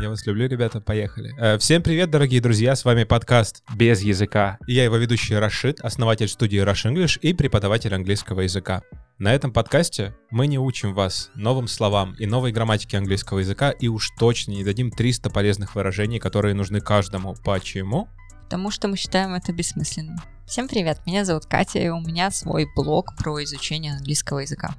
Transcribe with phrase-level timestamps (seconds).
[0.00, 1.34] Я вас люблю, ребята, поехали.
[1.38, 4.58] Э, Всем привет, дорогие друзья, с вами подкаст «Без языка».
[4.66, 8.82] И я его ведущий Рашид, основатель студии Rush English и преподаватель английского языка.
[9.18, 13.88] На этом подкасте мы не учим вас новым словам и новой грамматике английского языка и
[13.88, 17.34] уж точно не дадим 300 полезных выражений, которые нужны каждому.
[17.44, 18.08] Почему?
[18.44, 20.16] Потому что мы считаем это бессмысленным.
[20.46, 24.74] Всем привет, меня зовут Катя, и у меня свой блог про изучение английского языка.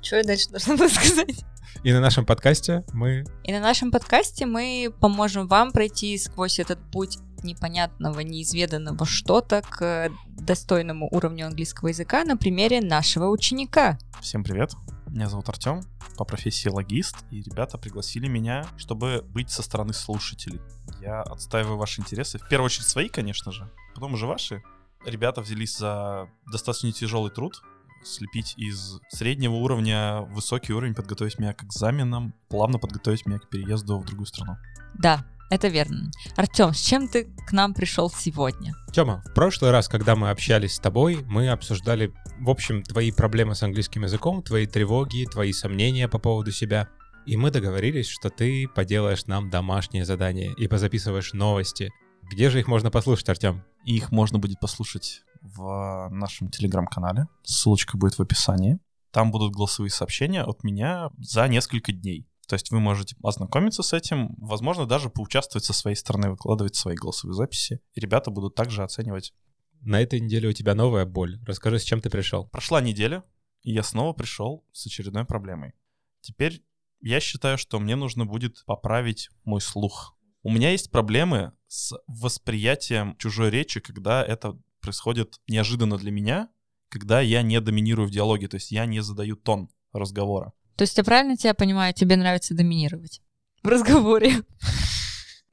[0.00, 1.44] Что я дальше должна была сказать?
[1.82, 3.24] И на нашем подкасте мы...
[3.44, 10.10] И на нашем подкасте мы поможем вам пройти сквозь этот путь непонятного, неизведанного что-то к
[10.28, 13.98] достойному уровню английского языка на примере нашего ученика.
[14.20, 14.72] Всем привет,
[15.06, 15.82] меня зовут Артем,
[16.16, 20.60] по профессии логист, и ребята пригласили меня, чтобы быть со стороны слушателей.
[21.00, 24.62] Я отстаиваю ваши интересы, в первую очередь свои, конечно же, потом уже ваши.
[25.04, 27.62] Ребята взялись за достаточно тяжелый труд,
[28.06, 33.98] слепить из среднего уровня высокий уровень, подготовить меня к экзаменам, плавно подготовить меня к переезду
[33.98, 34.56] в другую страну.
[34.94, 36.10] Да, это верно.
[36.36, 38.74] Артем, с чем ты к нам пришел сегодня?
[38.92, 43.54] Тёма, в прошлый раз, когда мы общались с тобой, мы обсуждали, в общем, твои проблемы
[43.54, 46.88] с английским языком, твои тревоги, твои сомнения по поводу себя.
[47.26, 51.90] И мы договорились, что ты поделаешь нам домашнее задание и позаписываешь новости.
[52.22, 53.62] Где же их можно послушать, Артем?
[53.84, 55.22] Их можно будет послушать
[55.54, 57.28] в нашем телеграм-канале.
[57.42, 58.78] Ссылочка будет в описании.
[59.10, 62.28] Там будут голосовые сообщения от меня за несколько дней.
[62.46, 66.94] То есть вы можете ознакомиться с этим, возможно, даже поучаствовать со своей стороны, выкладывать свои
[66.94, 67.80] голосовые записи.
[67.94, 69.34] И ребята будут также оценивать.
[69.80, 71.40] На этой неделе у тебя новая боль.
[71.44, 72.46] Расскажи, с чем ты пришел.
[72.46, 73.24] Прошла неделя,
[73.62, 75.72] и я снова пришел с очередной проблемой.
[76.20, 76.62] Теперь
[77.00, 80.16] я считаю, что мне нужно будет поправить мой слух.
[80.42, 84.56] У меня есть проблемы с восприятием чужой речи, когда это
[84.86, 86.48] происходит неожиданно для меня,
[86.90, 90.52] когда я не доминирую в диалоге, то есть я не задаю тон разговора.
[90.76, 93.20] То есть я правильно тебя понимаю, тебе нравится доминировать
[93.64, 94.42] в разговоре?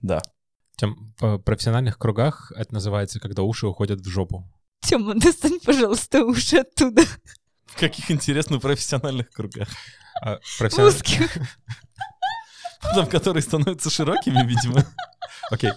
[0.02, 0.22] Да.
[0.76, 4.48] Тем, в профессиональных кругах это называется, когда уши уходят в жопу.
[4.82, 7.02] Тёма, достань, пожалуйста, уши оттуда.
[7.66, 9.68] В каких интересных профессиональных кругах?
[10.22, 11.38] А, профессиональ- Узких.
[12.96, 14.86] Там, которые становятся широкими, видимо.
[15.50, 15.72] Окей.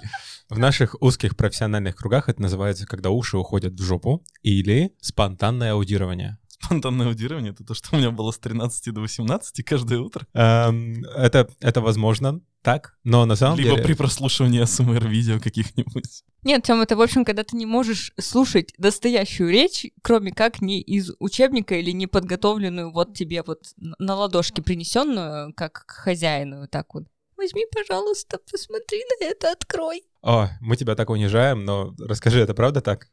[0.48, 6.38] В наших узких профессиональных кругах это называется, когда уши уходят в жопу, или спонтанное аудирование.
[6.60, 10.26] Спонтанное аудирование— это то, что у меня было с 13 до 18 каждое утро.
[10.34, 13.82] Эм, это, это возможно так, но на самом Либо деле...
[13.82, 16.22] при прослушивании СМР-видео каких-нибудь.
[16.44, 20.80] Нет, Тём, это, в общем, когда ты не можешь слушать настоящую речь, кроме как не
[20.80, 26.94] из учебника или не подготовленную вот тебе вот на ладошке принесенную, как к хозяину, так
[26.94, 27.04] вот.
[27.36, 30.02] Возьми, пожалуйста, посмотри на это, открой.
[30.26, 33.08] О, мы тебя так унижаем, но расскажи, это правда так?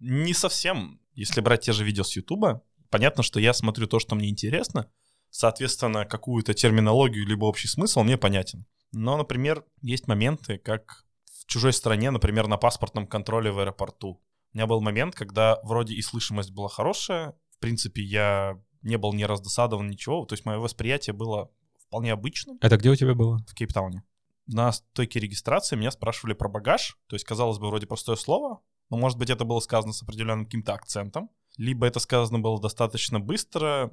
[0.00, 1.00] Не совсем.
[1.14, 2.60] Если брать те же видео с Ютуба,
[2.90, 4.90] понятно, что я смотрю то, что мне интересно,
[5.30, 8.66] соответственно, какую-то терминологию либо общий смысл мне понятен.
[8.90, 11.04] Но, например, есть моменты, как
[11.40, 14.20] в чужой стране, например, на паспортном контроле в аэропорту.
[14.52, 19.12] У меня был момент, когда вроде и слышимость была хорошая, в принципе, я не был
[19.12, 21.48] ни раздосадован, ничего, то есть мое восприятие было
[21.78, 23.38] вполне обычным Это где у тебя было?
[23.46, 24.02] в Кейптауне.
[24.46, 28.96] На стойке регистрации меня спрашивали про багаж, то есть, казалось бы, вроде простое слово, но,
[28.96, 33.90] может быть, это было сказано с определенным каким-то акцентом, либо это сказано было достаточно быстро,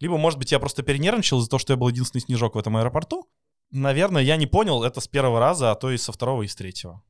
[0.00, 2.76] либо, может быть, я просто перенервничал из-за того, что я был единственный снежок в этом
[2.76, 3.30] аэропорту.
[3.70, 6.54] Наверное, я не понял это с первого раза, а то и со второго, и с
[6.54, 7.02] третьего.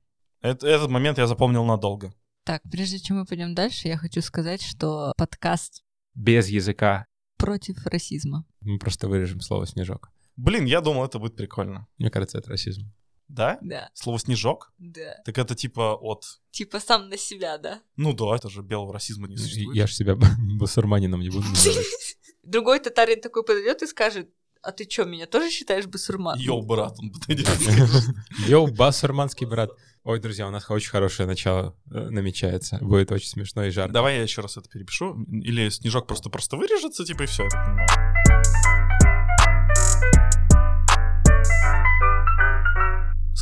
[0.42, 2.14] Эт- этот момент я запомнил надолго.
[2.44, 5.82] Так, прежде чем мы пойдем дальше, я хочу сказать, что подкаст
[6.14, 7.06] Без языка.
[7.38, 8.44] против расизма.
[8.60, 10.10] Мы просто вырежем слово «снежок».
[10.36, 11.86] Блин, я думал, это будет прикольно.
[11.98, 12.92] Мне кажется, это расизм.
[13.28, 13.58] Да?
[13.62, 14.72] Да, Слово «снежок»?
[14.78, 15.16] да.
[15.24, 16.24] Так это типа от...
[16.50, 17.80] Типа сам на себя, да?
[17.96, 19.76] Ну да, это же белого расизма не существует.
[19.76, 20.16] Я же себя
[20.58, 21.86] басурманином не буду называть.
[22.42, 24.28] Другой татарин такой подойдет и скажет,
[24.62, 26.38] а ты что, меня тоже считаешь басурман?
[26.38, 27.48] Yo, брат, он подойдет.
[28.46, 29.70] Yo, басурманский брат.
[30.04, 32.78] Ой, друзья, у нас очень хорошее начало э, намечается.
[32.80, 33.92] Будет очень смешно и жарко.
[33.92, 35.22] Давай я еще раз это перепишу.
[35.30, 37.48] Или снежок просто просто вырежется, типа, и все.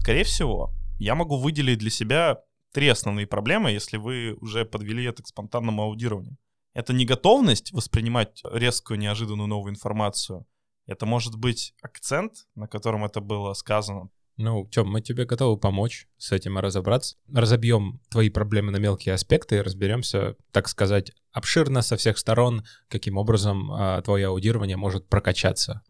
[0.03, 2.41] Скорее всего, я могу выделить для себя
[2.73, 6.37] три основные проблемы, если вы уже подвели это к спонтанному аудированию.
[6.75, 10.45] Это неготовность воспринимать резкую, неожиданную новую информацию.
[10.87, 14.09] Это может быть акцент, на котором это было сказано.
[14.37, 17.15] Ну, Тём, мы тебе готовы помочь с этим разобраться.
[17.33, 23.19] Разобьем твои проблемы на мелкие аспекты и разберемся, так сказать, обширно со всех сторон, каким
[23.19, 25.83] образом а, твое аудирование может прокачаться.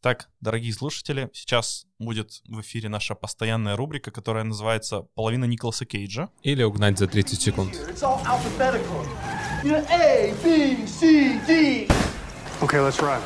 [0.00, 6.28] Так, дорогие слушатели, сейчас будет в эфире наша постоянная рубрика, которая называется «Половина Николаса Кейджа».
[6.42, 7.74] Или угнать за 30 секунд.
[9.64, 11.88] A, B, C, D.
[12.60, 13.20] Okay, let's ride.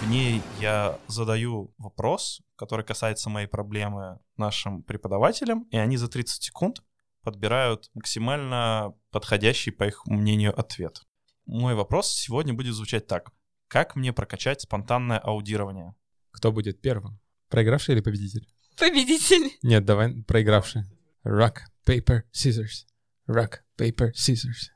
[0.00, 6.40] В ней я задаю вопрос, который касается моей проблемы нашим преподавателям, и они за 30
[6.40, 6.84] секунд
[7.24, 11.02] подбирают максимально подходящий, по их мнению, ответ.
[11.46, 13.32] Мой вопрос сегодня будет звучать так.
[13.68, 15.94] Как мне прокачать спонтанное аудирование?
[16.30, 17.18] Кто будет первым?
[17.48, 18.48] Проигравший или победитель?
[18.78, 19.56] Победитель.
[19.62, 20.82] Нет, давай проигравший.
[21.24, 22.86] Rock, paper, scissors.
[23.28, 24.70] Rock, paper, scissors.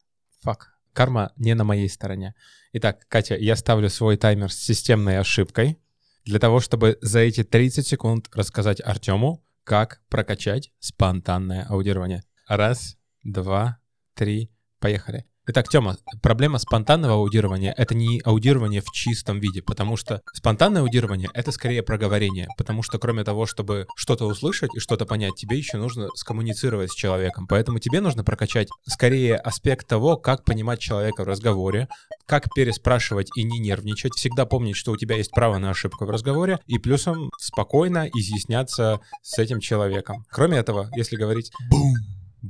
[0.44, 0.62] Fuck.
[0.92, 2.34] Карма не на моей стороне.
[2.72, 5.78] Итак, Катя, я ставлю свой таймер с системной ошибкой
[6.24, 12.24] для того, чтобы за эти 30 секунд рассказать Артему, как прокачать спонтанное аудирование.
[12.48, 13.78] Раз, два,
[14.14, 14.50] три,
[14.80, 15.29] поехали.
[15.52, 21.28] Итак, Тёма, проблема спонтанного аудирования— это не аудирование в чистом виде, потому что спонтанное аудирование—
[21.34, 25.76] это скорее проговорение, потому что кроме того, чтобы что-то услышать и что-то понять, тебе еще
[25.76, 27.48] нужно скоммуницировать с человеком.
[27.48, 31.88] Поэтому тебе нужно прокачать скорее аспект того, как понимать человека в разговоре,
[32.26, 36.10] как переспрашивать и не нервничать, всегда помнить, что у тебя есть право на ошибку в
[36.10, 40.24] разговоре, и плюсом спокойно изъясняться с этим человеком.
[40.30, 41.96] Кроме этого, если говорить «бум»,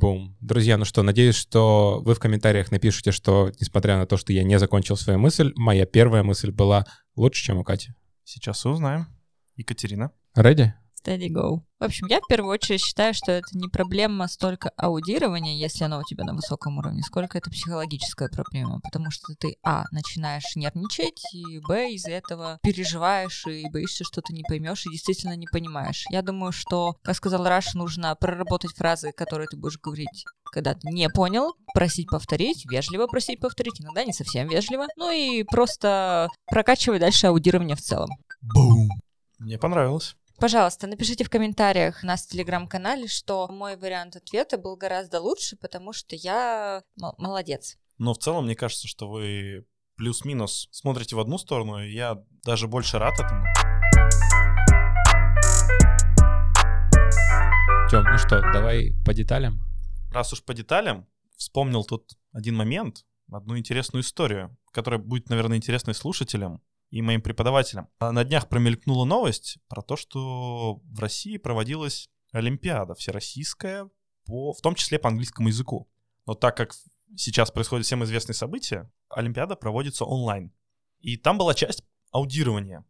[0.00, 0.34] Бум.
[0.40, 4.42] Друзья, ну что, надеюсь, что вы в комментариях напишите, что, несмотря на то, что я
[4.42, 6.86] не закончил свою мысль, моя первая мысль была
[7.16, 7.92] лучше, чем у Кати.
[8.24, 9.08] Сейчас узнаем.
[9.56, 10.10] Екатерина.
[10.34, 10.72] Ready?
[11.04, 11.60] Steady go.
[11.78, 16.00] В общем, я в первую очередь считаю, что это не проблема столько аудирования, если оно
[16.00, 21.22] у тебя на высоком уровне, сколько это психологическая проблема, потому что ты, а, начинаешь нервничать,
[21.32, 26.04] и, б, из-за этого переживаешь и боишься, что ты не поймешь и действительно не понимаешь.
[26.10, 30.88] Я думаю, что, как сказал Раш, нужно проработать фразы, которые ты будешь говорить когда ты
[30.90, 37.00] не понял, просить повторить, вежливо просить повторить, иногда не совсем вежливо, ну и просто прокачивать
[37.00, 38.10] дальше аудирование в целом.
[38.42, 38.88] Бум.
[39.38, 40.16] Мне понравилось.
[40.40, 45.56] Пожалуйста, напишите в комментариях у нас в телеграм-канале, что мой вариант ответа был гораздо лучше,
[45.56, 47.76] потому что я м- молодец.
[47.98, 49.66] Но в целом, мне кажется, что вы
[49.96, 53.44] плюс-минус смотрите в одну сторону, и я даже больше рад этому.
[57.90, 59.60] Тём, ну что, давай по деталям?
[60.10, 61.06] Раз уж по деталям,
[61.36, 67.88] вспомнил тут один момент, одну интересную историю, которая будет, наверное, интересной слушателям и моим преподавателям.
[67.98, 73.88] А на днях промелькнула новость про то, что в России проводилась Олимпиада всероссийская,
[74.24, 75.88] по, в том числе по английскому языку.
[76.26, 76.72] Но так как
[77.16, 80.52] сейчас происходят всем известные события, Олимпиада проводится онлайн.
[81.00, 81.82] И там была часть
[82.12, 82.84] аудирования.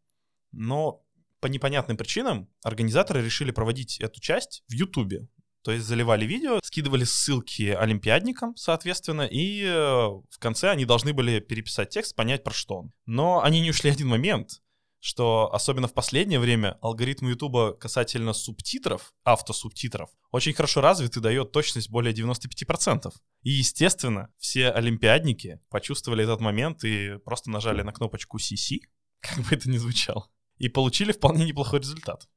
[0.53, 1.05] Но
[1.41, 5.29] по непонятным причинам организаторы решили проводить эту часть в Ютубе.
[5.63, 11.41] То есть заливали видео, скидывали ссылки олимпиадникам, соответственно, и э, в конце они должны были
[11.41, 12.93] переписать текст, понять про что он.
[13.07, 14.63] Но они не ушли один момент,
[15.01, 21.53] что особенно в последнее время алгоритм Ютуба касательно субтитров, автосубтитров, очень хорошо развит и дает
[21.53, 23.13] точность более 95%.
[23.43, 28.81] И, естественно, все олимпиадники почувствовали этот момент и просто нажали на кнопочку CC,
[29.21, 30.29] как бы это ни звучало,
[30.59, 32.29] и получили вполне неплохой результат.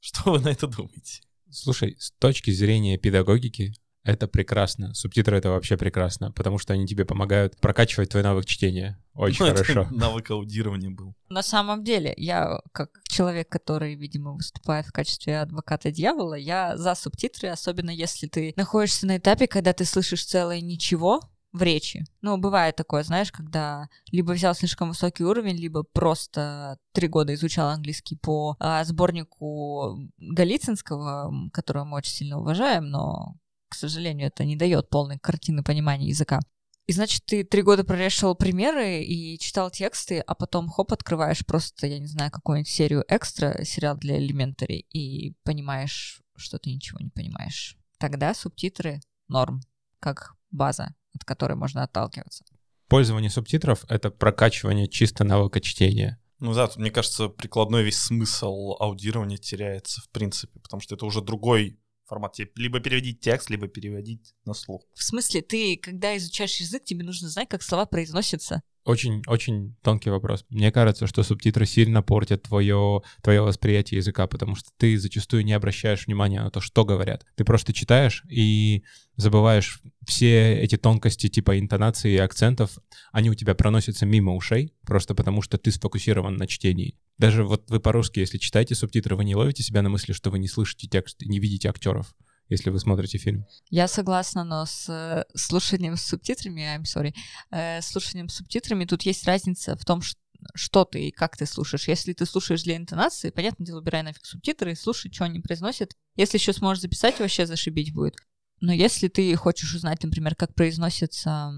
[0.00, 1.22] Что вы на это думаете?
[1.50, 3.72] Слушай, с точки зрения педагогики,
[4.04, 4.94] это прекрасно.
[4.94, 8.98] Субтитры это вообще прекрасно, потому что они тебе помогают прокачивать твой навык чтения.
[9.14, 9.88] Очень Ну, это хорошо.
[9.94, 11.14] навык аудирования был.
[11.28, 16.94] На самом деле, я как человек, который, видимо, выступает в качестве адвоката дьявола, я за
[16.94, 21.20] субтитры, особенно если ты находишься на этапе, когда ты слышишь целое ничего
[21.58, 22.04] в речи.
[22.22, 27.68] Ну, бывает такое, знаешь, когда либо взял слишком высокий уровень, либо просто три года изучал
[27.68, 33.36] английский по а, сборнику Голицынского, которого мы очень сильно уважаем, но,
[33.68, 36.40] к сожалению, это не дает полной картины понимания языка.
[36.88, 41.86] И значит, ты три года прорешивал примеры и читал тексты, а потом хоп, открываешь просто,
[41.86, 47.10] я не знаю, какую-нибудь серию экстра, сериал для Elementary, и понимаешь, что ты ничего не
[47.10, 47.76] понимаешь.
[47.98, 49.60] Тогда субтитры норм,
[50.00, 52.44] как база, от которой можно отталкиваться.
[52.88, 56.18] Пользование субтитров— это прокачивание чисто навыка чтения.
[56.38, 61.04] Ну да, тут, мне кажется, прикладной весь смысл аудирования теряется в принципе, потому что это
[61.04, 62.32] уже другой формат.
[62.32, 64.82] Тебе либо переводить текст, либо переводить на слух.
[64.94, 68.62] В смысле, ты, когда изучаешь язык, тебе нужно знать, как слова произносятся.
[68.84, 70.46] Очень-очень тонкий вопрос.
[70.48, 75.52] Мне кажется, что субтитры сильно портят твое, твое восприятие языка, потому что ты зачастую не
[75.52, 77.26] обращаешь внимания на то, что говорят.
[77.34, 78.84] Ты просто читаешь и
[79.16, 82.78] забываешь все эти тонкости типа интонации и акцентов.
[83.12, 86.96] Они у тебя проносятся мимо ушей, просто потому что ты сфокусирован на чтении.
[87.18, 90.38] Даже вот вы по-русски, если читаете субтитры, вы не ловите себя на мысли, что вы
[90.38, 92.14] не слышите текст, не видите актеров,
[92.48, 93.44] если вы смотрите фильм.
[93.70, 97.12] Я согласна, но с э, слушанием с субтитрами, I'm sorry,
[97.50, 100.16] э, слушанием с субтитрами тут есть разница в том, ш-
[100.54, 101.88] что ты и как ты слушаешь.
[101.88, 105.96] Если ты слушаешь для интонации, понятное дело, убирай нафиг субтитры и слушай, что они произносят.
[106.16, 108.14] Если еще сможешь записать, вообще зашибить будет.
[108.60, 111.52] Но если ты хочешь узнать, например, как произносятся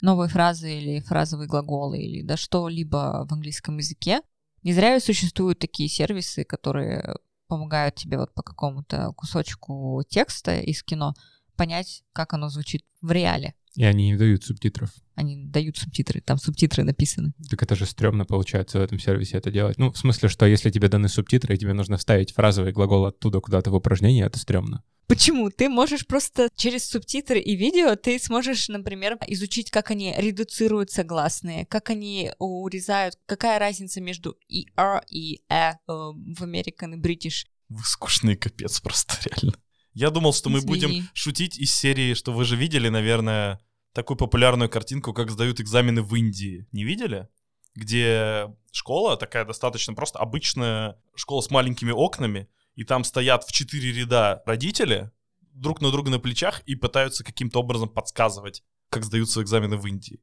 [0.00, 4.20] новые фразы или фразовые глаголы или да что-либо в английском языке,
[4.62, 7.16] Не зря существуют такие сервисы, которые
[7.46, 11.14] помогают тебе вот по какому-то кусочку текста из кино
[11.56, 13.54] понять, как оно звучит в реале.
[13.74, 14.90] И они не дают субтитров.
[15.14, 17.32] Они дают субтитры, там субтитры написаны.
[17.48, 19.78] Так это же стрёмно получается в этом сервисе это делать.
[19.78, 23.40] Ну, в смысле, что если тебе даны субтитры, и тебе нужно вставить фразовый глагол оттуда
[23.40, 24.82] куда-то в упражнение, это стрёмно.
[25.08, 25.50] Почему?
[25.50, 31.64] Ты можешь просто через субтитры и видео, ты сможешь, например, изучить, как они редуцируют согласные,
[31.64, 37.46] как они урезают, какая разница между ER и э в American и British.
[37.70, 39.58] Вы скучный капец просто, реально.
[39.94, 40.74] Я думал, что мы Извини.
[40.74, 43.60] будем шутить из серии, что вы же видели, наверное,
[43.94, 46.66] такую популярную картинку, как сдают экзамены в Индии.
[46.72, 47.28] Не видели?
[47.74, 53.90] Где школа такая достаточно просто обычная школа с маленькими окнами, и там стоят в четыре
[53.92, 55.10] ряда родители
[55.52, 60.20] друг на друга на плечах и пытаются каким-то образом подсказывать, как сдаются экзамены в Индии.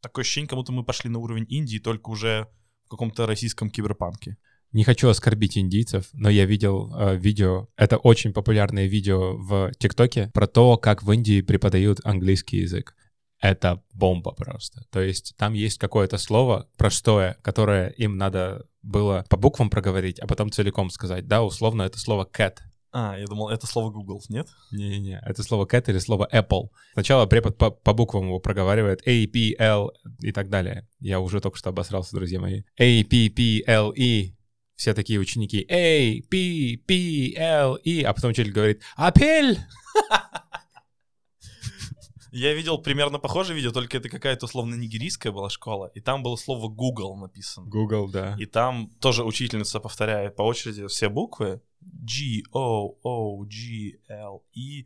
[0.00, 2.48] Такое ощущение, как будто мы пошли на уровень Индии, только уже
[2.86, 4.38] в каком-то российском киберпанке.
[4.72, 10.30] Не хочу оскорбить индийцев, но я видел э, видео, это очень популярное видео в ТикТоке
[10.32, 12.96] про то, как в Индии преподают английский язык.
[13.40, 14.84] Это бомба просто.
[14.90, 20.26] То есть там есть какое-то слово простое, которое им надо было по буквам проговорить, а
[20.26, 21.26] потом целиком сказать.
[21.26, 22.58] Да, условно это слово cat.
[22.92, 24.48] А, я думал, это слово Google, нет?
[24.72, 26.70] Не-не-не, это слово cat или слово Apple.
[26.94, 30.88] Сначала препод по, по буквам его проговаривает A, P, L и так далее.
[30.98, 32.62] Я уже только что обосрался, друзья мои.
[32.78, 34.34] A, P, P, L, E.
[34.74, 38.02] Все такие ученики A, P, P, L, E.
[38.02, 39.58] А потом учитель говорит «Апель!»
[42.32, 46.36] Я видел примерно похожее видео, только это какая-то условно нигерийская была школа, и там было
[46.36, 47.66] слово Google написано.
[47.66, 48.36] Google, да.
[48.38, 51.60] И там тоже учительница повторяет по очереди все буквы.
[51.80, 54.84] G, O, O, G, L, E.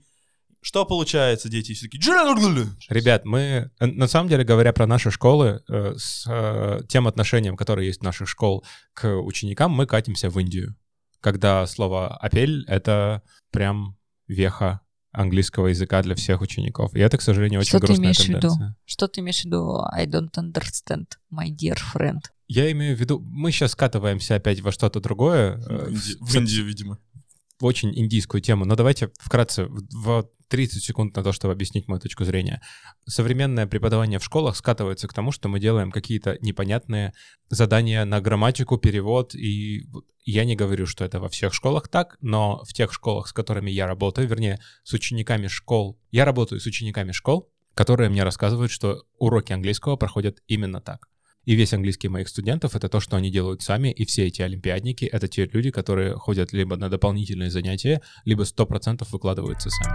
[0.61, 1.75] Что получается, дети?
[1.75, 1.89] Все.
[1.89, 2.65] «Джа-ля-ля-ля».
[2.89, 7.57] Ребят, мы, э, на самом деле, говоря про наши школы, э, с э, тем отношением,
[7.57, 10.75] которое есть в наших школ к ученикам, мы катимся в Индию.
[11.21, 14.81] Когда слово «апель»— это прям веха
[15.15, 16.95] английского языка для всех учеников.
[16.95, 18.41] И это, к сожалению, очень Что ты грустная имеешь в виду?
[18.41, 18.77] тенденция.
[18.85, 19.81] Что ты имеешь в виду?
[19.93, 22.21] I don't understand, my dear friend.
[22.49, 26.31] Я имею в виду, мы сейчас скатываемся опять во что-то другое, э, В Инди- в-
[26.31, 26.99] В Индию, видимо.
[27.61, 32.01] Очень индийскую тему, но давайте вкратце в- в 30 секунд на то, чтобы объяснить мою
[32.01, 32.61] точку зрения.
[33.07, 37.13] Современное преподавание в школах скатывается к тому, что мы делаем какие-то непонятные
[37.49, 39.87] задания на грамматику, перевод, и
[40.25, 43.71] я не говорю, что это во всех школах так, но в тех школах, с которыми
[43.71, 49.03] я работаю, вернее, с учениками школ, я работаю с учениками школ, которые мне рассказывают, что
[49.19, 51.09] уроки английского проходят именно так.
[51.47, 55.05] И весь английский моих студентов— это то, что они делают сами, и все эти олимпиадники—
[55.13, 59.95] это те люди, которые ходят либо на дополнительные занятия, либо 100% выкладываются сами.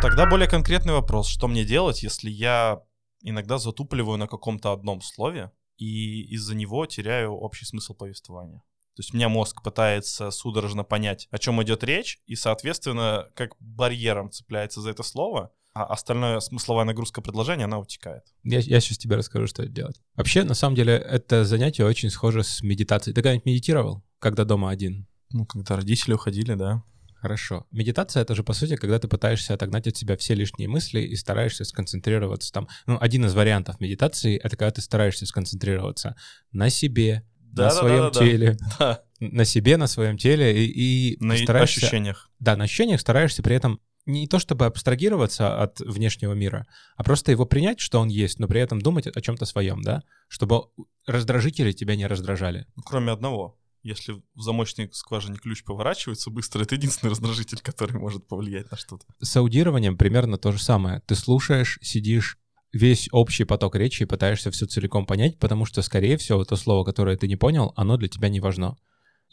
[0.00, 1.26] Тогда более конкретный вопрос.
[1.26, 2.82] Что мне делать, если я
[3.22, 8.58] иногда затупливаю на каком-то одном слове и из-за него теряю общий смысл повествования?
[8.94, 13.56] То есть у меня мозг пытается судорожно понять, о чем идет речь, и, соответственно, как
[13.58, 18.22] барьером цепляется за это слово, а остальное смысловая нагрузка предложения, она утекает.
[18.44, 20.00] Я, я сейчас тебе расскажу, что делать.
[20.14, 23.12] Вообще, на самом деле, это занятие очень схоже с медитацией.
[23.12, 25.08] Ты когда-нибудь медитировал, когда дома один?
[25.30, 26.84] Ну, когда родители уходили, да.
[27.16, 27.66] Хорошо.
[27.72, 31.16] Медитация— это же, по сути, когда ты пытаешься отогнать от себя все лишние мысли и
[31.16, 32.68] стараешься сконцентрироваться там.
[32.86, 36.14] Ну, один из вариантов медитации— это когда ты стараешься сконцентрироваться
[36.52, 38.30] на себе, на своем Да-да-да-да-да.
[38.30, 41.80] теле, Да, на себе, на своем теле, и, и на стараешься...
[41.80, 42.30] ощущениях.
[42.38, 47.32] Да, на ощущениях стараешься при этом не то чтобы абстрагироваться от внешнего мира, а просто
[47.32, 50.02] его принять, что он есть, но при этом думать о чем-то своем, да?
[50.28, 50.64] Чтобы
[51.06, 52.66] раздражители тебя не раздражали.
[52.76, 53.58] Ну, кроме одного.
[53.82, 59.04] Если в замочной скважине ключ поворачивается быстро, это единственный раздражитель, который может повлиять на что-то.
[59.20, 61.02] С аудированием примерно то же самое.
[61.06, 62.38] Ты слушаешь, сидишь,
[62.72, 66.84] весь общий поток речи и пытаешься все целиком понять, потому что, скорее всего, то слово,
[66.84, 68.76] которое ты не понял, оно для тебя не важно.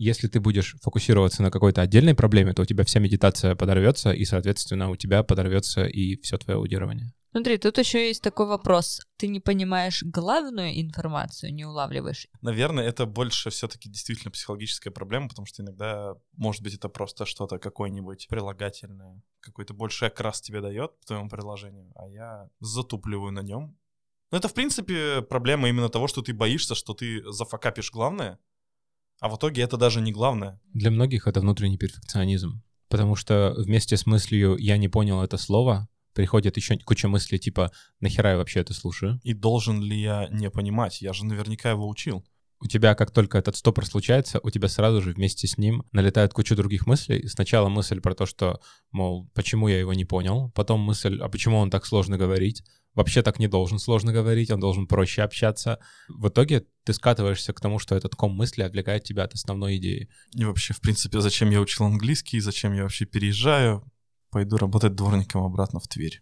[0.03, 4.25] Если ты будешь фокусироваться на какой-то отдельной проблеме, то у тебя вся медитация подорвется, и,
[4.25, 7.13] соответственно, у тебя подорвется и все твое аудирование.
[7.29, 9.01] Смотри, тут еще есть такой вопрос.
[9.17, 12.27] Ты не понимаешь главную информацию, не улавливаешь.
[12.41, 17.60] Наверное, это больше все-таки действительно психологическая проблема, потому что иногда, может быть, это просто что-то
[17.60, 23.77] какое-нибудь прилагательное, какой-то больший окрас тебе дает по твоему приложению, а я затупливаю на нем.
[24.31, 28.39] Но это, в принципе, проблема именно того, что ты боишься, что ты зафакапишь главное,
[29.22, 30.60] а в итоге это даже не главное.
[30.74, 35.88] Для многих это внутренний перфекционизм, потому что вместе с мыслью «я не понял это слово»
[36.13, 40.50] приходит еще куча мыслей типа «нахера я вообще это слушаю?» И должен ли я не
[40.50, 41.01] понимать?
[41.01, 42.25] Я же наверняка его учил.
[42.63, 46.34] у тебя, как только этот стопор случается, у тебя сразу же вместе с ним налетает
[46.34, 47.28] куча других мыслей.
[47.28, 48.60] Сначала мысль про то, что,
[48.92, 53.21] мол, почему я его не понял, потом мысль, а почему он так сложно говорить, вообще
[53.21, 55.79] так не должен сложно говорить, он должен проще общаться.
[56.10, 60.10] В итоге ты скатываешься к тому, что этот ком мысли отвлекает тебя от основной идеи.
[60.33, 63.83] И вообще, в принципе, зачем я учил английский, зачем я вообще переезжаю,
[64.29, 66.21] пойду работать дворником обратно в Тверь.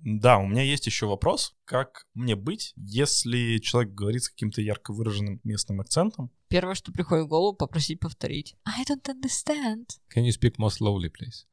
[0.00, 4.92] Да, у меня есть еще вопрос, как мне быть, если человек говорит с каким-то ярко
[4.92, 6.30] выраженным местным акцентом?
[6.48, 8.54] Первое, что приходит в голову, попросить повторить.
[8.64, 9.86] I don't understand.
[10.14, 11.46] Can you speak more slowly, please?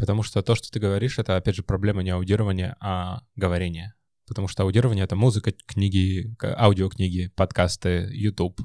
[0.00, 3.94] Потому что то, что ты говоришь, это, опять же, проблема не аудирования, а говорения.
[4.26, 8.62] Потому что аудирование— это музыка, книги, аудиокниги, подкасты, YouTube.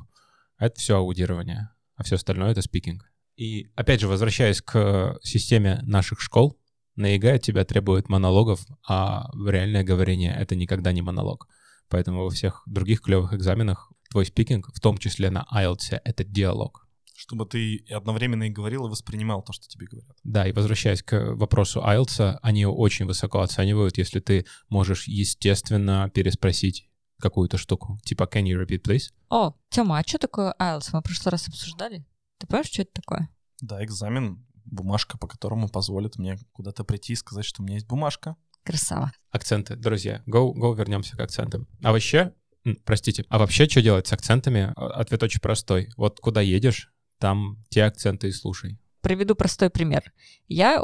[0.57, 3.11] Это все аудирование, а все остальное— это speaking.
[3.35, 6.57] И, опять же, возвращаясь к системе наших школ,
[6.95, 11.49] на ЕГЭ от тебя требует монологов, а реальное говорение— это никогда не монолог.
[11.89, 16.84] Поэтому во всех других клевых экзаменах твой speaking, в том числе на IELTS, это диалог.
[17.17, 20.17] Чтобы ты одновременно и говорил, и воспринимал то, что тебе говорят.
[20.23, 26.89] Да, и возвращаясь к вопросу IELTS, они очень высоко оценивают, если ты можешь, естественно, переспросить
[27.19, 27.97] какую-то штуку.
[28.03, 29.13] Типа, can you repeat, please?
[29.29, 30.89] О, Тёма, а что такое IELTS?
[30.91, 32.05] Мы в прошлый раз обсуждали.
[32.37, 33.29] Ты понимаешь, что это такое?
[33.61, 37.87] Да, экзамен бумажка, по которому позволит мне куда-то прийти и сказать, что у меня есть
[37.87, 38.35] бумажка.
[38.63, 39.13] Красава.
[39.31, 40.21] Акценты, друзья.
[40.27, 41.67] Go, go вернемся к акцентам.
[41.81, 42.33] А вообще,
[42.83, 44.73] простите, а вообще что делать с акцентами?
[44.75, 45.89] Ответ очень простой.
[45.95, 48.79] Вот куда едешь, там те акценты и слушай.
[49.01, 50.11] Приведу простой пример.
[50.47, 50.81] Я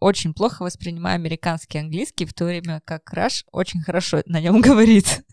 [0.00, 5.24] очень плохо воспринимаю американский английский, в то время как Раш очень хорошо на нем говорит.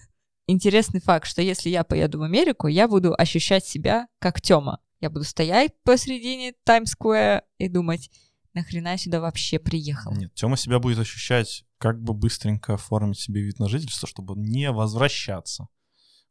[0.47, 4.79] Интересный факт, что если я поеду в Америку, я буду ощущать себя как Тёма.
[4.99, 8.09] Я буду стоять посредине Таймс-сквера и думать,
[8.53, 10.13] нахрена я сюда вообще приехал?
[10.13, 14.71] Нет, Тёма себя будет ощущать, как бы быстренько оформить себе вид на жительство, чтобы не
[14.71, 15.67] возвращаться.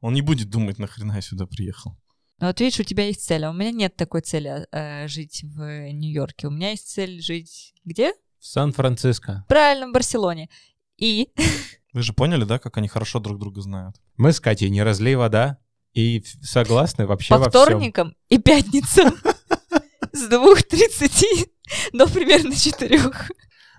[0.01, 1.97] Он не будет думать, нахрена я сюда приехал.
[2.41, 5.43] Ну вот видишь, у тебя есть цель, а у меня нет такой цели э, жить
[5.43, 6.47] в Нью-Йорке.
[6.47, 8.13] У меня есть цель жить где?
[8.39, 9.45] В Сан-Франциско.
[9.47, 10.49] Правильно, в Барселоне.
[10.97, 11.29] И...
[11.93, 13.97] Вы же поняли, да, как они хорошо друг друга знают?
[14.17, 15.59] Мы с Катей не разлей вода,
[15.93, 18.17] и согласны вообще По во вторникам всем.
[18.29, 19.09] и пятницам
[20.13, 21.49] с 2.30
[21.93, 23.01] до примерно 4.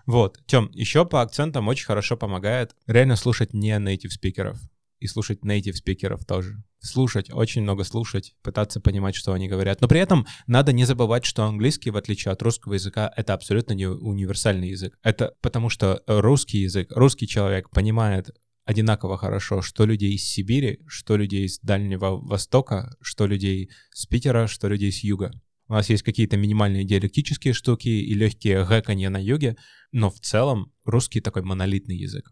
[0.05, 4.57] Вот, Тём, еще по акцентам очень хорошо помогает реально слушать не native спикеров
[5.01, 6.63] и слушать native спикеров тоже.
[6.79, 9.81] Слушать, очень много слушать, пытаться понимать, что они говорят.
[9.81, 13.73] Но при этом надо не забывать, что английский, в отличие от русского языка, это абсолютно
[13.73, 14.97] не универсальный язык.
[15.03, 18.29] Это потому что русский язык, русский человек понимает
[18.63, 24.47] одинаково хорошо, что людей из Сибири, что людей из Дальнего Востока, что людей с Питера,
[24.47, 25.31] что людей с Юга.
[25.67, 29.55] У нас есть какие-то минимальные диалектические штуки и легкие гэканье на юге,
[29.93, 32.29] но в целом русский такой монолитный язык.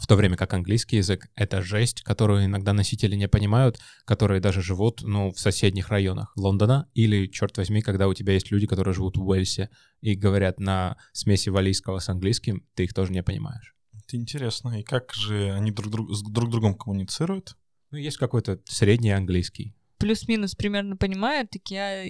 [0.00, 4.62] В то время как английский язык— это жесть, которую иногда носители не понимают, которые даже
[4.62, 8.94] живут, ну, в соседних районах Лондона, или, черт возьми, когда у тебя есть люди, которые
[8.94, 9.68] живут в Уэльсе
[10.00, 13.74] и говорят на смеси валийского с английским, ты их тоже не понимаешь.
[13.92, 14.80] Это интересно.
[14.80, 17.56] И как же они друг, друг, с друг другом коммуницируют?
[17.90, 19.76] Ну, есть какой-то средний английский.
[20.00, 22.04] Плюс-минус примерно понимают, так я...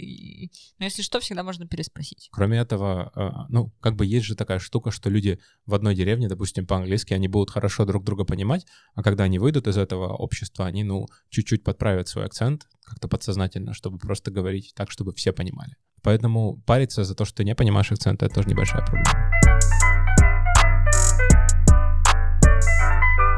[0.79, 2.29] Но если что, всегда можно переспросить.
[2.31, 6.29] Кроме этого, а, ну, как бы есть же такая штука, что люди в одной деревне,
[6.29, 10.67] допустим, по-английски, они будут хорошо друг друга понимать, а когда они выйдут из этого общества,
[10.67, 15.75] они, ну, чуть-чуть подправят свой акцент, как-то подсознательно, чтобы просто говорить так, чтобы все понимали.
[16.03, 19.31] Поэтому париться за то, что ты не понимаешь акцент, это тоже небольшая проблема.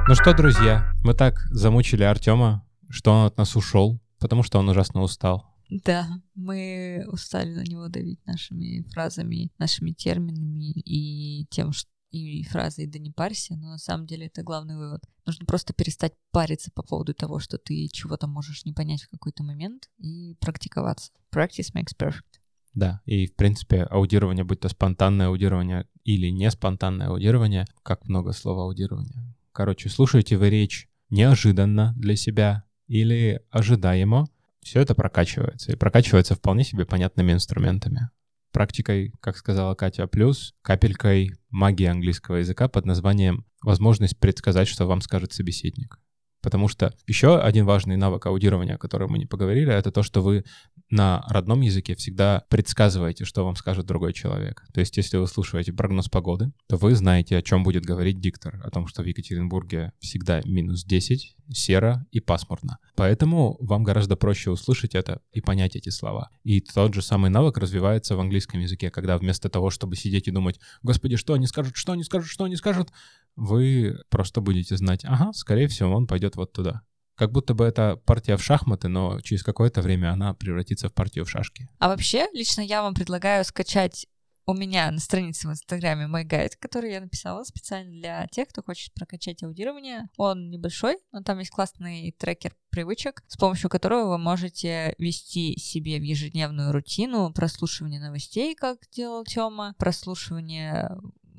[0.06, 4.68] Ну что, друзья, мы так замучили Артема, что он от нас ушел, потому что он
[4.68, 5.46] ужасно устал.
[5.68, 12.86] Да, мы устали на него давить нашими фразами, нашими терминами и тем, что и фразой
[12.86, 15.02] «да не парься», но на самом деле это главный вывод.
[15.24, 19.42] Нужно просто перестать париться по поводу того, что ты чего-то можешь не понять в какой-то
[19.42, 21.10] момент и практиковаться.
[21.34, 22.40] Practice makes perfect.
[22.74, 28.32] Да, и в принципе аудирование, будь то спонтанное аудирование или не спонтанное аудирование, как много
[28.32, 34.26] слова аудирования, Короче, слушаете вы речь неожиданно для себя или ожидаемо,
[34.62, 35.72] все это прокачивается.
[35.72, 38.10] И прокачивается вполне себе понятными инструментами.
[38.52, 45.00] Практикой, как сказала Катя, плюс капелькой магии английского языка под названием возможность предсказать, что вам
[45.00, 45.98] скажет собеседник.
[46.42, 50.22] Потому что еще один важный навык аудирования, о котором мы не поговорили, это то, что
[50.22, 50.44] вы
[50.90, 54.64] на родном языке всегда предсказываете, что вам скажет другой человек.
[54.74, 58.60] То есть, если вы слушаете прогноз погоды, то вы знаете, о чем будет говорить диктор.
[58.62, 62.78] О том, что в Екатеринбурге всегда минус 10, серо и пасмурно.
[62.94, 66.30] Поэтому вам гораздо проще услышать это и понять эти слова.
[66.44, 70.30] И тот же самый навык развивается в английском языке, когда вместо того, чтобы сидеть и
[70.30, 72.90] думать, господи, что они скажут, что они скажут, что они скажут,
[73.36, 76.82] вы просто будете знать, ага, скорее всего, он пойдет вот туда.
[77.14, 81.24] Как будто бы это партия в шахматы, но через какое-то время она превратится в партию
[81.24, 81.68] в шашки.
[81.78, 84.06] А вообще, лично я вам предлагаю скачать
[84.44, 88.62] у меня на странице в Инстаграме мой гайд, который я написала специально для тех, кто
[88.62, 90.08] хочет прокачать аудирование.
[90.16, 95.98] Он небольшой, но там есть классный трекер привычек, с помощью которого вы можете вести себе
[95.98, 100.90] в ежедневную рутину прослушивание новостей, как делал Тёма, прослушивание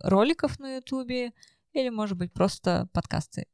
[0.01, 1.31] роликов на Ютубе
[1.73, 3.45] или, может быть, просто подкасты.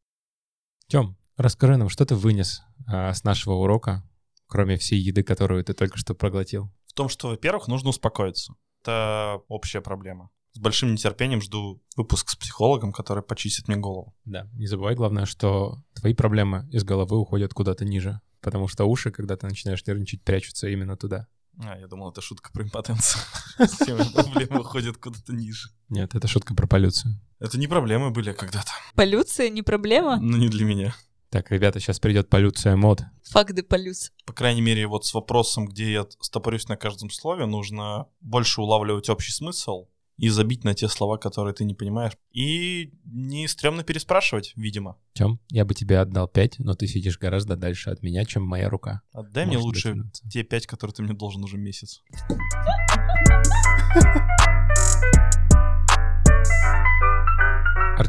[0.88, 4.03] Тём, расскажи нам, что ты вынес а, с нашего урока,
[4.47, 6.71] кроме всей еды, которую ты только что проглотил?
[6.88, 8.55] В том, что, во-первых, нужно успокоиться.
[8.82, 10.32] Это общая проблема.
[10.53, 14.15] С большим нетерпением жду выпуск с психологом, который почистит мне голову.
[14.25, 19.12] Да, не забывай, главное, что твои проблемы из головы уходят куда-то ниже, потому что уши,
[19.12, 21.27] когда ты начинаешь нервничать, прячутся именно туда.
[21.62, 23.21] А, я думал, это шутка про импотенцию.
[23.67, 25.69] Все проблемы уходят куда-то ниже.
[25.89, 27.19] Нет, это шутка про полюцию.
[27.39, 28.71] Это не проблемы были когда-то.
[28.95, 30.17] Полюция не проблема?
[30.21, 30.95] Ну, не для меня.
[31.30, 33.04] Так, ребята, сейчас придет полюция мод.
[33.30, 34.12] Факт де полюс.
[34.25, 39.10] По крайней мере, вот с вопросом, где я стопорюсь на каждом слове, нужно больше улавливать
[39.10, 42.13] общий смысл и забить на те слова, которые ты не понимаешь.
[42.32, 44.97] И не стрёмно переспрашивать, видимо.
[45.13, 48.67] Тём, я бы тебе отдал 5, но ты сидишь гораздо дальше от меня, чем моя
[48.69, 49.02] рука.
[49.13, 50.30] Отдай мне Может лучше дотянуться.
[50.30, 52.02] те пять, которые ты мне должен уже месяц.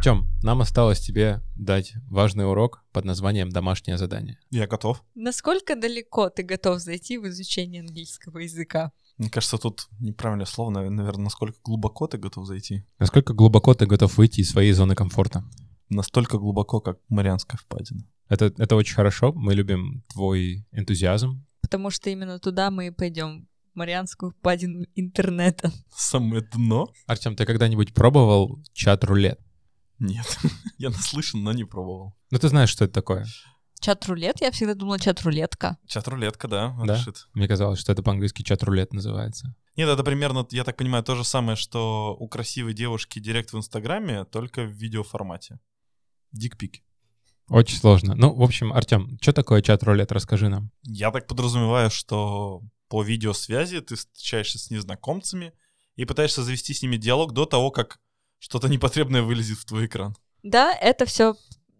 [0.00, 4.38] Артём, нам осталось тебе дать важный урок под названием «Домашнее задание».
[4.48, 5.04] Я готов.
[5.14, 8.92] Насколько далеко ты готов зайти в изучение английского языка?
[9.18, 12.82] Мне кажется, тут неправильное слово, наверное, насколько глубоко ты готов зайти.
[12.98, 15.44] Насколько глубоко ты готов выйти из своей зоны комфорта?
[15.90, 18.08] Настолько глубоко, как Марианская впадина.
[18.30, 21.44] Это, это очень хорошо, мы любим твой энтузиазм.
[21.60, 23.48] Потому что именно туда мы и пойдем.
[23.74, 25.70] Марианскую впадину интернета.
[25.94, 26.90] Самое дно?
[27.06, 29.38] Артём, ты когда-нибудь пробовал чат-рулет?
[30.00, 30.38] Нет.
[30.78, 32.16] Я наслышан, но не пробовал.
[32.30, 33.26] Ну ты знаешь, что это такое.
[33.80, 34.40] Чат-рулет?
[34.42, 35.78] Я всегда думала чат-рулетка.
[35.86, 36.96] Чат-рулетка, да, Да?
[36.96, 37.28] решит.
[37.32, 39.54] Мне казалось, что это по-английски чат-рулет называется.
[39.76, 43.56] Нет, это примерно, я так понимаю, то же самое, что у красивой девушки директ в
[43.56, 45.60] Инстаграме, только в видеоформате.
[46.32, 46.82] Дикпики.
[47.48, 48.14] Очень сложно.
[48.14, 50.12] Ну, в общем, Артём, что такое чат-рулет?
[50.12, 50.70] Расскажи нам.
[50.82, 55.52] Я так подразумеваю, что по видеосвязи ты встречаешься с незнакомцами
[55.96, 57.98] и пытаешься завести с ними диалог до того, как
[58.40, 60.16] что-то непотребное вылезет в твой экран.
[60.42, 61.36] Да, это все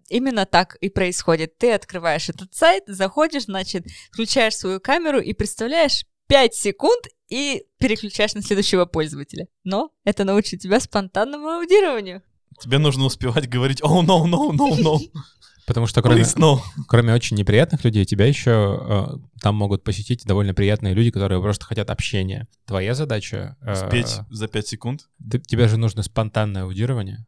[0.08, 1.58] именно так и происходит.
[1.58, 8.34] Ты открываешь этот сайт, заходишь, значит, включаешь свою камеру и представляешь 5 секунд и переключаешь
[8.34, 9.46] на следующего пользователя.
[9.64, 12.22] Но это научит тебя спонтанному аудированию.
[12.60, 14.98] Тебе нужно успевать говорить «Oh, no, no, no, no,
[15.70, 16.58] Потому что кроме, please, no».
[16.88, 18.50] кроме очень неприятных людей, тебя еще
[18.82, 19.06] э,
[19.40, 22.48] там могут посетить довольно приятные люди, которые просто хотят общения.
[22.66, 23.56] Твоя задача...
[23.60, 25.08] э, Спеть за 5 секунд.
[25.30, 27.24] ты- тебе же нужно спонтанное аудирование,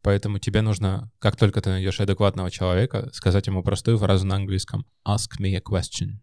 [0.00, 4.86] поэтому тебе нужно, как только ты найдешь адекватного человека, сказать ему простую фразу на английском
[5.04, 6.20] «Ask me a question».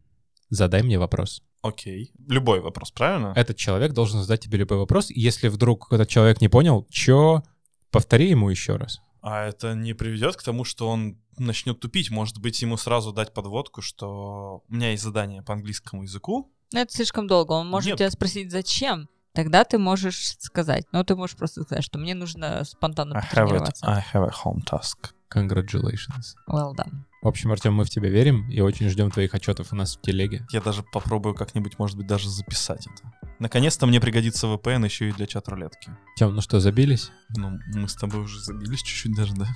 [0.50, 1.44] Задай мне вопрос.
[1.62, 2.14] Окей.
[2.26, 3.34] Любой вопрос, правильно?
[3.36, 5.12] Этот человек должен задать тебе любой вопрос.
[5.12, 7.44] и Если вдруг этот человек не понял, чё,
[7.92, 9.02] повтори ему еще раз.
[9.22, 12.10] А это не приведет к тому, что он начнет тупить.
[12.10, 16.52] Может быть, ему сразу дать подводку, что у меня есть задание по английскому языку.
[16.72, 17.54] Но это слишком долго.
[17.54, 17.98] Он может Нет.
[17.98, 19.10] тебя спросить, зачем.
[19.34, 20.86] Тогда ты можешь сказать.
[20.92, 23.86] Но ты можешь просто сказать, что мне нужно спонтанно потренироваться.
[23.86, 25.12] I have a home task.
[25.34, 26.36] Congratulations.
[26.50, 27.06] Well done.
[27.22, 30.02] В общем, Артем, мы в тебя верим и очень ждем твоих отчетов у нас в
[30.02, 30.46] телеге.
[30.52, 33.12] Я даже попробую как-нибудь, может быть, даже записать это.
[33.40, 35.96] Наконец-то мне пригодится VPN еще и для чат-рулетки.
[36.18, 37.12] Тем, ну что, забились?
[37.38, 39.48] Ну, мы с тобой уже забились чуть-чуть даже, да?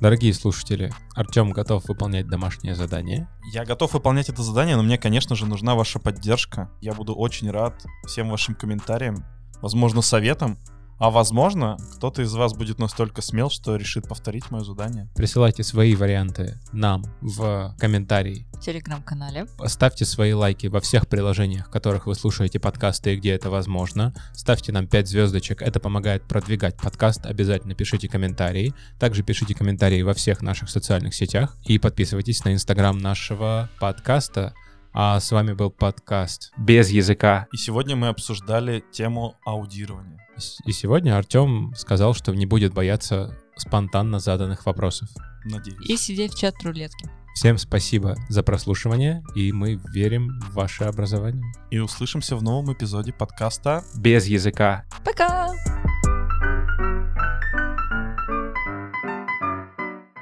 [0.00, 3.28] Дорогие слушатели, Артем готов выполнять домашнее задание.
[3.52, 6.70] Я готов выполнять это задание, но мне, конечно же, нужна ваша поддержка.
[6.80, 9.26] Я буду очень рад всем вашим комментариям,
[9.60, 10.56] возможно, советам,
[11.00, 15.08] а возможно, кто-то из вас будет настолько смел, что решит повторить мое задание.
[15.16, 18.46] Присылайте свои варианты нам в комментарии.
[18.52, 19.46] В телеграм-канале.
[19.64, 24.12] Ставьте свои лайки во всех приложениях, в которых вы слушаете подкасты и где это возможно.
[24.34, 27.24] Ставьте нам 5 звездочек, это помогает продвигать подкаст.
[27.24, 28.74] Обязательно пишите комментарии.
[28.98, 31.56] Также пишите комментарии во всех наших социальных сетях.
[31.64, 34.52] И подписывайтесь на инстаграм нашего подкаста.
[34.92, 37.46] А с вами был подкаст «Без языка».
[37.52, 40.18] И сегодня мы обсуждали тему аудирования.
[40.64, 45.08] И сегодня Артем сказал, что не будет бояться спонтанно заданных вопросов.
[45.44, 45.88] Надеюсь.
[45.88, 47.08] И сидеть в чат-рулетке.
[47.34, 51.52] Всем спасибо за прослушивание, и мы верим в ваше образование.
[51.70, 54.84] И услышимся в новом эпизоде подкаста Без языка.
[55.04, 55.50] Пока!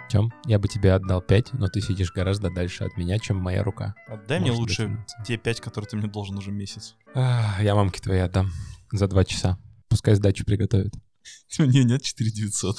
[0.09, 3.62] Тем, я бы тебе отдал 5, но ты сидишь гораздо дальше от меня, чем моя
[3.62, 3.94] рука.
[4.07, 5.16] Отдай мне лучше дотянуться.
[5.27, 6.97] те пять, которые ты мне должен уже месяц.
[7.14, 8.51] Я мамке твоей отдам
[8.90, 9.59] за 2 часа.
[9.88, 10.94] Пускай сдачу приготовит.
[11.59, 12.77] У нее нет 4900.